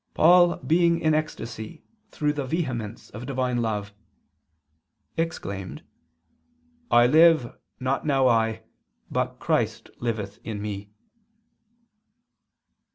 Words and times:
iv) 0.01 0.07
that 0.07 0.15
"Paul 0.15 0.55
being 0.65 0.99
in 0.99 1.13
ecstasy 1.13 1.83
through 2.09 2.33
the 2.33 2.43
vehemence 2.47 3.11
of 3.11 3.27
Divine 3.27 3.61
love" 3.61 3.93
exclaimed: 5.15 5.83
"I 6.89 7.05
live, 7.05 7.55
now 7.79 8.01
not 8.03 8.07
I, 8.09 8.63
but 9.11 9.37
Christ 9.37 9.91
liveth 9.99 10.39
in 10.43 10.59
me." 10.59 10.89